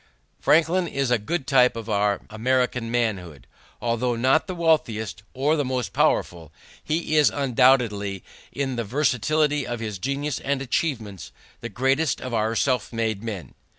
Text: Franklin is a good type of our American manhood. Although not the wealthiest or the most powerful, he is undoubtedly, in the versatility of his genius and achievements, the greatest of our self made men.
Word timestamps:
Franklin 0.39 0.87
is 0.87 1.11
a 1.11 1.19
good 1.19 1.45
type 1.45 1.75
of 1.75 1.87
our 1.87 2.21
American 2.31 2.89
manhood. 2.89 3.45
Although 3.79 4.15
not 4.15 4.47
the 4.47 4.55
wealthiest 4.55 5.21
or 5.35 5.55
the 5.55 5.63
most 5.63 5.93
powerful, 5.93 6.51
he 6.83 7.15
is 7.17 7.29
undoubtedly, 7.29 8.23
in 8.51 8.77
the 8.77 8.83
versatility 8.83 9.67
of 9.67 9.79
his 9.79 9.99
genius 9.99 10.39
and 10.39 10.59
achievements, 10.59 11.31
the 11.59 11.69
greatest 11.69 12.19
of 12.19 12.33
our 12.33 12.55
self 12.55 12.91
made 12.91 13.21
men. 13.21 13.53